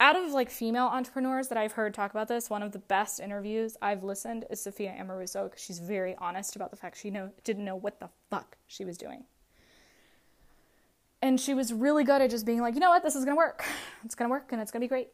out 0.01 0.17
of 0.17 0.33
like 0.33 0.51
female 0.51 0.87
entrepreneurs 0.87 1.49
that 1.49 1.59
I've 1.59 1.73
heard 1.73 1.93
talk 1.93 2.11
about 2.11 2.27
this, 2.27 2.49
one 2.49 2.63
of 2.63 2.73
the 2.73 2.79
best 2.79 3.21
interviews 3.21 3.77
I've 3.83 4.03
listened 4.03 4.47
is 4.51 4.61
Sophia 4.61 4.97
Amoruso 4.99 5.45
because 5.45 5.63
she's 5.63 5.79
very 5.79 6.17
honest 6.17 6.57
about 6.57 6.71
the 6.71 6.77
fact 6.77 6.97
she 6.97 7.11
know, 7.11 7.31
didn't 7.45 7.67
know 7.67 7.77
what 7.77 8.01
the 8.01 8.09
fuck 8.31 8.57
she 8.67 8.85
was 8.85 8.97
doing. 8.97 9.25
And 11.21 11.39
she 11.39 11.53
was 11.53 11.71
really 11.71 12.03
good 12.03 12.23
at 12.23 12.31
just 12.31 12.47
being 12.47 12.63
like, 12.63 12.73
you 12.73 12.81
know 12.81 12.89
what, 12.89 13.03
this 13.03 13.15
is 13.15 13.27
gonna 13.27 13.37
work. 13.37 13.65
It's 14.03 14.15
gonna 14.15 14.31
work 14.31 14.53
and 14.53 14.63
it's 14.63 14.73
gonna 14.73 14.81
be 14.81 14.89
great. 14.89 15.11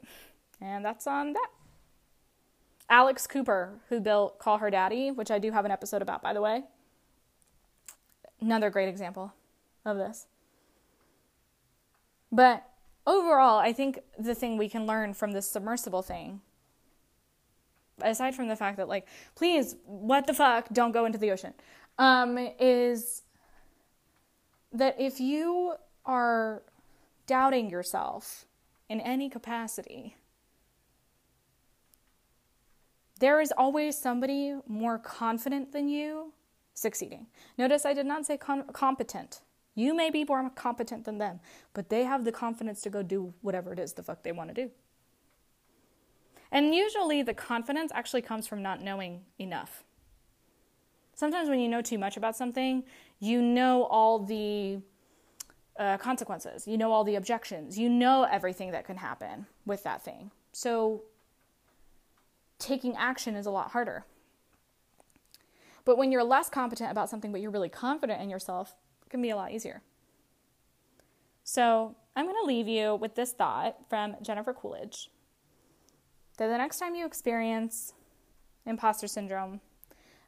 And 0.61 0.85
that's 0.85 1.09
on 1.09 1.33
that. 1.33 1.49
Alex 2.89 3.27
Cooper, 3.27 3.81
who 3.89 3.99
built 3.99 4.39
Call 4.39 4.59
Her 4.59 4.71
Daddy, 4.71 5.11
which 5.11 5.33
I 5.33 5.41
do 5.41 5.51
have 5.51 5.65
an 5.65 5.73
episode 5.73 6.03
about, 6.03 6.23
by 6.23 6.33
the 6.33 6.41
way. 6.41 6.63
Another 8.41 8.71
great 8.71 8.89
example 8.89 9.35
of 9.85 9.97
this. 9.97 10.27
But 12.31 12.69
overall, 13.07 13.59
I 13.59 13.73
think 13.73 14.01
the 14.19 14.35
thing 14.35 14.57
we 14.57 14.69
can 14.69 14.87
learn 14.87 15.15
from 15.15 15.33
this 15.33 15.49
submersible 15.49 16.03
thing, 16.03 16.41
aside 18.03 18.35
from 18.35 18.49
the 18.49 18.57
fact 18.57 18.77
that, 18.77 18.89
like, 18.89 19.07
please, 19.35 19.77
what 19.85 20.27
the 20.27 20.35
fuck, 20.35 20.69
don't 20.71 20.93
go 20.93 21.05
into 21.05 21.19
the 21.19 21.31
ocean, 21.31 21.55
um, 21.99 22.39
is 22.59 23.23
that 24.73 25.01
if 25.01 25.21
you 25.21 25.75
are 26.05 26.63
doubting 27.27 27.71
yourself 27.71 28.45
in 28.89 29.01
any 29.01 29.29
capacity, 29.29 30.17
there 33.19 33.41
is 33.41 33.53
always 33.57 33.97
somebody 33.97 34.55
more 34.67 34.99
confident 34.99 35.73
than 35.73 35.89
you 35.89 36.33
succeeding. 36.75 37.27
Notice 37.57 37.87
I 37.87 37.95
did 37.95 38.07
not 38.07 38.27
say 38.27 38.37
com- 38.37 38.65
competent. 38.73 39.41
You 39.77 39.95
may 39.95 40.11
be 40.11 40.25
more 40.25 40.51
competent 40.51 41.05
than 41.05 41.19
them, 41.19 41.39
but 41.75 41.91
they 41.91 42.03
have 42.05 42.25
the 42.25 42.33
confidence 42.33 42.81
to 42.81 42.91
go 42.91 43.03
do 43.03 43.35
whatever 43.43 43.73
it 43.73 43.79
is 43.79 43.93
the 43.93 44.03
fuck 44.03 44.25
they 44.25 44.33
want 44.33 44.49
to 44.53 44.55
do. 44.55 44.71
And 46.51 46.75
usually 46.75 47.23
the 47.23 47.35
confidence 47.35 47.93
actually 47.95 48.23
comes 48.23 48.47
from 48.47 48.63
not 48.63 48.83
knowing 48.83 49.21
enough. 49.39 49.85
Sometimes 51.15 51.49
when 51.49 51.61
you 51.61 51.69
know 51.69 51.83
too 51.83 51.99
much 51.99 52.17
about 52.17 52.37
something, 52.37 52.85
you 53.21 53.43
know 53.43 53.85
all 53.85 54.19
the 54.19 54.79
uh, 55.79 55.99
consequences, 55.99 56.67
you 56.67 56.79
know 56.79 56.91
all 56.91 57.05
the 57.05 57.17
objections, 57.17 57.79
you 57.79 57.91
know 57.91 58.25
everything 58.25 58.71
that 58.71 58.87
can 58.87 58.97
happen 58.97 59.47
with 59.67 59.83
that 59.85 60.03
thing. 60.03 60.31
So 60.53 61.03
taking 62.59 62.97
action 62.97 63.37
is 63.37 63.45
a 63.45 63.51
lot 63.51 63.73
harder. 63.73 64.07
But 65.85 65.99
when 65.99 66.11
you're 66.11 66.25
less 66.25 66.49
competent 66.49 66.91
about 66.91 67.11
something, 67.11 67.31
but 67.31 67.43
you're 67.43 67.51
really 67.51 67.69
confident 67.69 68.23
in 68.23 68.31
yourself, 68.31 68.75
can 69.11 69.23
be 69.23 69.31
a 69.31 69.37
lot 69.37 69.53
easier. 69.53 69.83
So 71.45 71.95
I'm 72.17 72.25
going 72.27 72.37
to 72.43 72.47
leave 72.47 72.67
you 72.69 72.97
with 72.97 73.15
this 73.15 73.33
thought 73.33 73.77
from 73.89 74.17
Jennifer 74.23 74.53
Coolidge 74.53 75.11
that 76.39 76.49
the 76.49 76.59
next 76.59 76.79
time 76.79 76.95
you 76.95 77.07
experience 77.07 77.95
imposter 78.67 79.07
syndrome, 79.07 79.61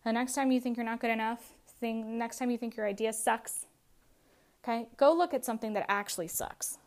the 0.05 0.13
next 0.13 0.35
time 0.35 0.53
you 0.53 0.61
think 0.61 0.77
you're 0.77 0.87
not 0.87 1.01
good 1.01 1.11
enough, 1.11 1.53
think, 1.81 2.07
next 2.07 2.39
time 2.39 2.51
you 2.51 2.59
think 2.59 2.77
your 2.77 2.87
idea 2.87 3.13
sucks, 3.13 3.67
okay, 4.63 4.89
go 4.97 5.13
look 5.13 5.35
at 5.35 5.45
something 5.45 5.73
that 5.75 5.87
actually 5.89 6.29
sucks. 6.29 6.79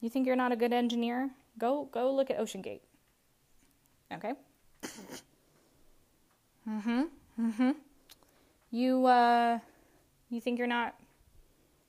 You 0.00 0.10
think 0.10 0.26
you're 0.26 0.36
not 0.36 0.50
a 0.52 0.56
good 0.56 0.72
engineer? 0.72 1.30
Go 1.58 1.84
go 1.92 2.12
look 2.12 2.30
at 2.30 2.38
OceanGate. 2.38 2.80
Okay? 4.12 4.32
Mhm. 6.68 7.08
Mhm 7.40 7.74
you 8.72 9.06
uh, 9.06 9.58
you 10.30 10.40
think 10.40 10.58
you're 10.58 10.66
not 10.66 10.96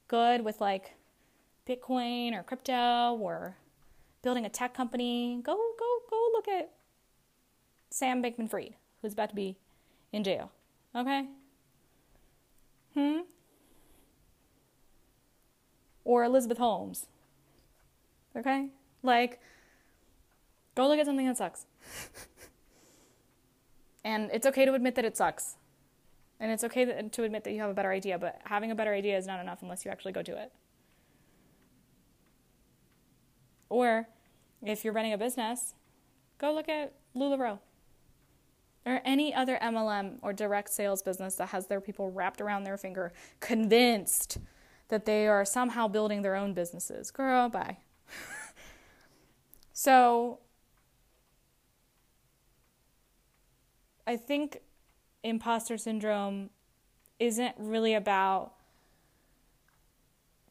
good 0.08 0.46
with 0.46 0.62
like 0.62 0.94
Bitcoin 1.68 2.38
or 2.38 2.44
crypto 2.44 3.18
or 3.20 3.56
building 4.22 4.46
a 4.46 4.50
tech 4.50 4.74
company, 4.75 5.40
go 5.44 5.54
go 5.56 6.00
go 6.10 6.30
look 6.34 6.48
at 6.48 6.72
Sam 7.90 8.22
Bankman-Fried, 8.22 8.75
who's 9.02 9.13
about 9.13 9.30
to 9.30 9.36
be 9.36 9.58
in 10.12 10.24
jail. 10.24 10.52
Okay? 10.96 11.25
Hmm? 12.94 13.20
Or 16.04 16.24
Elizabeth 16.25 16.58
Holmes. 16.58 17.08
Okay? 18.36 18.68
Like 19.02 19.40
go 20.75 20.88
look 20.88 21.00
at 21.00 21.06
something 21.06 21.28
that 21.28 21.38
sucks. 21.38 21.66
and 24.04 24.30
it's 24.34 24.46
okay 24.46 24.66
to 24.66 24.74
admit 24.74 24.96
that 24.96 25.06
it 25.06 25.16
sucks. 25.16 25.56
And 26.44 26.52
it's 26.52 26.66
okay 26.66 26.84
to 26.84 27.24
admit 27.24 27.46
that 27.46 27.54
you 27.54 27.62
have 27.62 27.70
a 27.70 27.74
better 27.74 27.90
idea, 27.90 28.20
but 28.20 28.42
having 28.44 28.70
a 28.70 28.76
better 28.76 28.94
idea 28.94 29.18
is 29.18 29.26
not 29.26 29.40
enough 29.40 29.62
unless 29.62 29.86
you 29.86 29.92
actually 29.92 30.12
go 30.12 30.22
do 30.22 30.34
it. 30.34 30.52
Or 33.70 34.10
if 34.62 34.84
you're 34.84 34.92
running 34.92 35.14
a 35.14 35.18
business, 35.18 35.74
go 36.40 36.54
look 36.54 36.68
at 36.68 36.96
LuLaRoe 37.16 37.60
or 38.86 39.00
any 39.06 39.34
other 39.34 39.58
MLM 39.62 40.18
or 40.22 40.34
direct 40.34 40.70
sales 40.70 41.02
business 41.02 41.36
that 41.36 41.48
has 41.48 41.68
their 41.68 41.80
people 41.80 42.12
wrapped 42.12 42.42
around 42.42 42.66
their 42.66 42.78
finger, 42.78 43.14
convinced 43.40 44.38
that 44.90 45.06
they 45.06 45.28
are 45.30 45.46
somehow 45.46 45.88
building 45.88 46.24
their 46.24 46.36
own 46.36 46.54
businesses. 46.54 47.10
Girl, 47.10 47.48
bye. 47.48 47.78
so 49.72 50.40
I 54.06 54.18
think 54.18 54.60
imposter 55.24 55.77
syndrome 55.77 56.50
isn't 57.20 57.56
really 57.58 57.94
about 57.94 58.53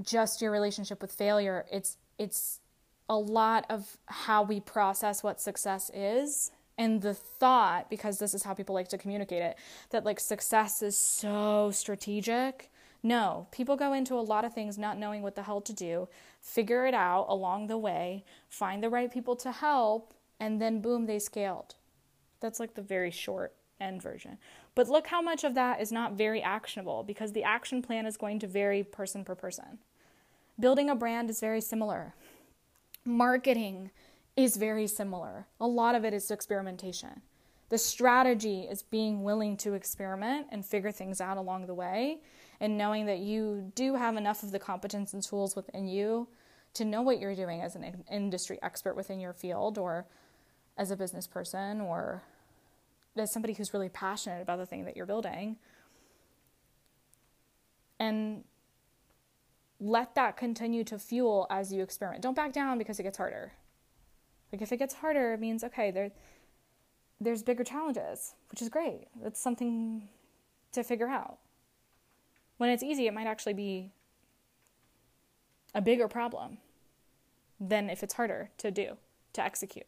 just 0.02 0.40
your 0.40 0.50
relationship 0.50 1.00
with 1.00 1.12
failure. 1.12 1.66
It's 1.70 1.96
it's 2.18 2.60
a 3.08 3.16
lot 3.16 3.66
of 3.68 3.98
how 4.06 4.42
we 4.42 4.60
process 4.60 5.22
what 5.22 5.40
success 5.40 5.90
is 5.92 6.50
and 6.78 7.02
the 7.02 7.14
thought 7.14 7.90
because 7.90 8.18
this 8.18 8.32
is 8.32 8.42
how 8.42 8.54
people 8.54 8.74
like 8.74 8.88
to 8.88 8.98
communicate 8.98 9.42
it 9.42 9.58
that 9.90 10.04
like 10.04 10.18
success 10.18 10.82
is 10.82 10.96
so 10.96 11.70
strategic. 11.72 12.70
No, 13.02 13.48
people 13.50 13.76
go 13.76 13.92
into 13.92 14.14
a 14.14 14.20
lot 14.20 14.44
of 14.44 14.54
things 14.54 14.78
not 14.78 14.96
knowing 14.96 15.22
what 15.22 15.34
the 15.34 15.42
hell 15.42 15.60
to 15.60 15.72
do, 15.72 16.08
figure 16.40 16.86
it 16.86 16.94
out 16.94 17.26
along 17.28 17.66
the 17.66 17.76
way, 17.76 18.24
find 18.48 18.82
the 18.82 18.88
right 18.88 19.12
people 19.12 19.34
to 19.36 19.50
help, 19.50 20.14
and 20.38 20.62
then 20.62 20.80
boom, 20.80 21.06
they 21.06 21.18
scaled. 21.18 21.74
That's 22.40 22.60
like 22.60 22.74
the 22.74 22.82
very 22.82 23.10
short 23.10 23.54
end 23.80 24.00
version. 24.00 24.38
But 24.74 24.88
look 24.88 25.08
how 25.08 25.20
much 25.20 25.44
of 25.44 25.54
that 25.54 25.80
is 25.80 25.92
not 25.92 26.14
very 26.14 26.42
actionable 26.42 27.02
because 27.02 27.32
the 27.32 27.44
action 27.44 27.82
plan 27.82 28.06
is 28.06 28.16
going 28.16 28.38
to 28.40 28.46
vary 28.46 28.82
person 28.82 29.24
per 29.24 29.34
person. 29.34 29.78
Building 30.58 30.88
a 30.88 30.94
brand 30.94 31.28
is 31.28 31.40
very 31.40 31.60
similar. 31.60 32.14
Marketing 33.04 33.90
is 34.36 34.56
very 34.56 34.86
similar. 34.86 35.46
A 35.60 35.66
lot 35.66 35.94
of 35.94 36.04
it 36.04 36.14
is 36.14 36.30
experimentation. 36.30 37.22
The 37.68 37.78
strategy 37.78 38.62
is 38.70 38.82
being 38.82 39.22
willing 39.22 39.56
to 39.58 39.74
experiment 39.74 40.46
and 40.50 40.64
figure 40.64 40.92
things 40.92 41.20
out 41.20 41.36
along 41.36 41.66
the 41.66 41.74
way 41.74 42.20
and 42.60 42.78
knowing 42.78 43.06
that 43.06 43.18
you 43.18 43.72
do 43.74 43.94
have 43.94 44.16
enough 44.16 44.42
of 44.42 44.52
the 44.52 44.58
competence 44.58 45.14
and 45.14 45.22
tools 45.22 45.56
within 45.56 45.88
you 45.88 46.28
to 46.74 46.84
know 46.84 47.02
what 47.02 47.18
you're 47.18 47.34
doing 47.34 47.60
as 47.60 47.74
an 47.74 48.04
industry 48.10 48.58
expert 48.62 48.94
within 48.94 49.20
your 49.20 49.32
field 49.32 49.78
or 49.78 50.06
as 50.78 50.90
a 50.90 50.96
business 50.96 51.26
person 51.26 51.80
or 51.80 52.22
as 53.16 53.30
somebody 53.32 53.54
who's 53.54 53.74
really 53.74 53.88
passionate 53.88 54.42
about 54.42 54.58
the 54.58 54.66
thing 54.66 54.84
that 54.84 54.96
you're 54.96 55.06
building. 55.06 55.56
And 57.98 58.44
let 59.80 60.14
that 60.14 60.36
continue 60.36 60.84
to 60.84 60.98
fuel 60.98 61.46
as 61.50 61.72
you 61.72 61.82
experiment. 61.82 62.22
Don't 62.22 62.36
back 62.36 62.52
down 62.52 62.78
because 62.78 62.98
it 62.98 63.02
gets 63.02 63.18
harder. 63.18 63.52
Like 64.52 64.62
if 64.62 64.72
it 64.72 64.76
gets 64.76 64.94
harder, 64.94 65.32
it 65.32 65.40
means 65.40 65.64
okay, 65.64 65.90
there 65.90 66.10
there's 67.20 67.42
bigger 67.42 67.64
challenges, 67.64 68.34
which 68.50 68.60
is 68.60 68.68
great. 68.68 69.06
That's 69.22 69.40
something 69.40 70.08
to 70.72 70.82
figure 70.82 71.08
out. 71.08 71.38
When 72.56 72.70
it's 72.70 72.82
easy, 72.82 73.06
it 73.06 73.14
might 73.14 73.26
actually 73.26 73.54
be 73.54 73.92
a 75.74 75.80
bigger 75.80 76.08
problem 76.08 76.58
than 77.60 77.88
if 77.88 78.02
it's 78.02 78.14
harder 78.14 78.50
to 78.58 78.70
do, 78.70 78.96
to 79.34 79.42
execute. 79.42 79.86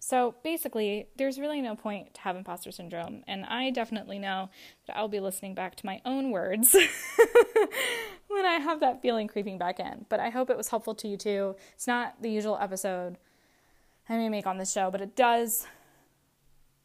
So 0.00 0.36
basically, 0.44 1.08
there's 1.16 1.38
really 1.38 1.60
no 1.60 1.74
point 1.74 2.14
to 2.14 2.20
have 2.20 2.36
imposter 2.36 2.70
syndrome. 2.70 3.24
And 3.26 3.44
I 3.44 3.70
definitely 3.70 4.18
know 4.18 4.48
that 4.86 4.96
I'll 4.96 5.08
be 5.08 5.20
listening 5.20 5.54
back 5.54 5.74
to 5.76 5.86
my 5.86 6.00
own 6.04 6.30
words 6.30 6.72
when 8.28 8.46
I 8.46 8.54
have 8.54 8.80
that 8.80 9.02
feeling 9.02 9.26
creeping 9.26 9.58
back 9.58 9.80
in. 9.80 10.06
But 10.08 10.20
I 10.20 10.30
hope 10.30 10.50
it 10.50 10.56
was 10.56 10.68
helpful 10.68 10.94
to 10.96 11.08
you 11.08 11.16
too. 11.16 11.56
It's 11.74 11.86
not 11.86 12.22
the 12.22 12.30
usual 12.30 12.58
episode 12.60 13.18
I 14.08 14.16
may 14.16 14.28
make 14.28 14.46
on 14.46 14.58
this 14.58 14.72
show, 14.72 14.90
but 14.90 15.00
it 15.00 15.16
does 15.16 15.66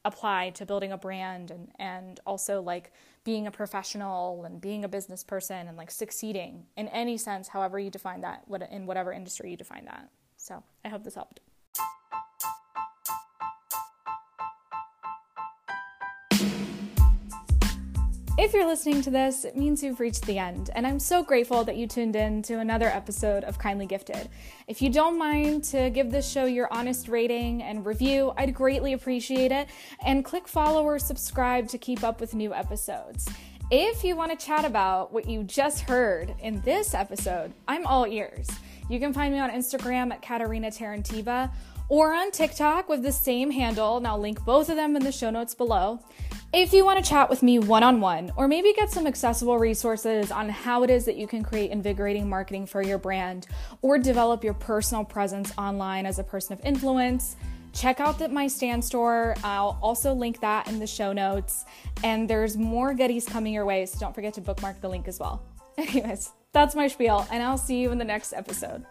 apply 0.05 0.49
to 0.49 0.65
building 0.65 0.91
a 0.91 0.97
brand 0.97 1.51
and, 1.51 1.71
and 1.79 2.19
also 2.25 2.61
like 2.61 2.91
being 3.23 3.47
a 3.47 3.51
professional 3.51 4.43
and 4.43 4.59
being 4.59 4.83
a 4.83 4.89
business 4.89 5.23
person 5.23 5.67
and 5.67 5.77
like 5.77 5.89
succeeding 5.89 6.65
in 6.75 6.89
any 6.89 7.17
sense, 7.17 7.47
however 7.47 7.79
you 7.79 7.89
define 7.89 8.21
that, 8.21 8.43
in 8.69 8.85
whatever 8.85 9.13
industry 9.13 9.51
you 9.51 9.57
define 9.57 9.85
that. 9.85 10.09
So 10.35 10.61
I 10.83 10.89
hope 10.89 11.03
this 11.03 11.15
helped. 11.15 11.39
If 18.43 18.51
you're 18.53 18.67
listening 18.67 19.01
to 19.03 19.09
this, 19.09 19.45
it 19.45 19.55
means 19.55 19.81
you've 19.81 20.01
reached 20.01 20.25
the 20.25 20.37
end, 20.37 20.69
and 20.75 20.85
I'm 20.85 20.99
so 20.99 21.23
grateful 21.23 21.63
that 21.63 21.77
you 21.77 21.87
tuned 21.87 22.17
in 22.17 22.41
to 22.41 22.59
another 22.59 22.87
episode 22.89 23.45
of 23.45 23.57
Kindly 23.57 23.85
Gifted. 23.85 24.27
If 24.67 24.81
you 24.81 24.89
don't 24.89 25.17
mind 25.17 25.63
to 25.63 25.89
give 25.89 26.11
this 26.11 26.29
show 26.29 26.43
your 26.43 26.67
honest 26.69 27.07
rating 27.07 27.63
and 27.63 27.85
review, 27.85 28.33
I'd 28.35 28.53
greatly 28.53 28.91
appreciate 28.91 29.53
it, 29.53 29.69
and 30.05 30.25
click 30.25 30.45
follow 30.45 30.83
or 30.83 30.99
subscribe 30.99 31.69
to 31.69 31.77
keep 31.77 32.03
up 32.03 32.19
with 32.19 32.35
new 32.35 32.53
episodes. 32.53 33.29
If 33.71 34.03
you 34.03 34.17
want 34.17 34.37
to 34.37 34.45
chat 34.45 34.65
about 34.65 35.13
what 35.13 35.25
you 35.25 35.43
just 35.43 35.79
heard 35.79 36.35
in 36.41 36.59
this 36.63 36.93
episode, 36.93 37.53
I'm 37.69 37.85
all 37.85 38.05
ears. 38.05 38.49
You 38.89 38.99
can 38.99 39.13
find 39.13 39.33
me 39.33 39.39
on 39.39 39.51
Instagram 39.51 40.11
at 40.11 40.21
Katarina 40.21 40.67
Terentieva 40.67 41.49
or 41.87 42.13
on 42.13 42.29
TikTok 42.31 42.89
with 42.89 43.03
the 43.03 43.11
same 43.13 43.51
handle, 43.51 43.95
and 43.95 44.05
I'll 44.05 44.19
link 44.19 44.43
both 44.43 44.67
of 44.67 44.75
them 44.75 44.97
in 44.97 45.03
the 45.03 45.13
show 45.13 45.29
notes 45.29 45.55
below. 45.55 46.01
If 46.53 46.71
you 46.71 46.85
want 46.85 47.03
to 47.03 47.09
chat 47.09 47.31
with 47.31 47.41
me 47.41 47.57
one 47.57 47.81
on 47.81 47.99
one, 47.99 48.31
or 48.35 48.47
maybe 48.47 48.73
get 48.73 48.91
some 48.91 49.07
accessible 49.07 49.57
resources 49.57 50.29
on 50.29 50.49
how 50.49 50.83
it 50.83 50.91
is 50.91 51.03
that 51.05 51.15
you 51.15 51.25
can 51.25 51.41
create 51.41 51.71
invigorating 51.71 52.29
marketing 52.29 52.67
for 52.67 52.83
your 52.83 52.99
brand 52.99 53.47
or 53.81 53.97
develop 53.97 54.43
your 54.43 54.53
personal 54.53 55.03
presence 55.03 55.51
online 55.57 56.05
as 56.05 56.19
a 56.19 56.23
person 56.23 56.53
of 56.53 56.63
influence, 56.63 57.37
check 57.73 57.99
out 57.99 58.19
the, 58.19 58.29
my 58.29 58.45
Stan 58.45 58.83
store. 58.83 59.33
I'll 59.43 59.79
also 59.81 60.13
link 60.13 60.41
that 60.41 60.67
in 60.67 60.77
the 60.77 60.85
show 60.85 61.11
notes. 61.11 61.65
And 62.03 62.29
there's 62.29 62.55
more 62.55 62.93
goodies 62.93 63.25
coming 63.25 63.51
your 63.51 63.65
way, 63.65 63.87
so 63.87 63.97
don't 63.97 64.13
forget 64.13 64.35
to 64.35 64.41
bookmark 64.41 64.79
the 64.79 64.89
link 64.89 65.07
as 65.07 65.19
well. 65.19 65.41
Anyways, 65.79 66.33
that's 66.51 66.75
my 66.75 66.87
spiel, 66.87 67.27
and 67.31 67.41
I'll 67.41 67.57
see 67.57 67.81
you 67.81 67.91
in 67.91 67.97
the 67.97 68.05
next 68.05 68.31
episode. 68.31 68.85